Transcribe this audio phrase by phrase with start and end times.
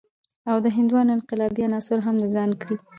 [0.49, 2.75] او د هندوانو انقلابي عناصر هم د ځان کړي.